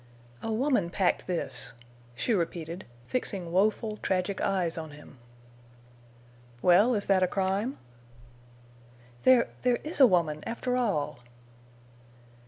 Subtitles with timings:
[0.41, 1.73] "A woman packed this,"
[2.15, 5.19] she repeated, fixing woeful, tragic eyes on him.
[6.63, 7.77] "Well, is that a crime?"
[9.25, 11.19] "There—there is a woman, after all!"